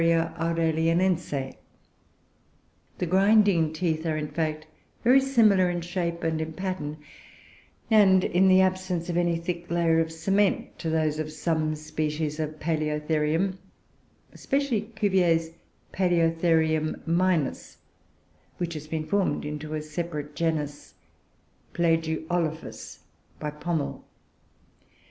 aurelianense_. 0.01 1.55
The 2.97 3.05
grinding 3.05 3.71
teeth 3.71 4.03
are 4.07 4.17
in 4.17 4.29
fact 4.29 4.65
very 5.03 5.21
similar 5.21 5.69
in 5.69 5.81
shape 5.81 6.23
and 6.23 6.41
in 6.41 6.53
pattern, 6.53 6.97
and 7.91 8.23
in 8.23 8.47
the 8.47 8.61
absence 8.61 9.09
of 9.09 9.15
any 9.15 9.37
thick 9.37 9.69
layer 9.69 9.99
of 9.99 10.11
cement, 10.11 10.79
to 10.79 10.89
those 10.89 11.19
of 11.19 11.31
some 11.31 11.75
species 11.75 12.39
of 12.39 12.59
Paloeotherium, 12.59 13.59
especially 14.33 14.89
Cuvier's 14.95 15.51
Paloeotherium 15.93 17.05
minus, 17.05 17.77
which 18.57 18.73
has 18.73 18.87
been 18.87 19.05
formed 19.05 19.45
into 19.45 19.75
a 19.75 19.83
separate 19.83 20.35
genus, 20.35 20.95
Plagiolophus, 21.75 23.01
by 23.39 23.51
Pomel. 23.51 24.03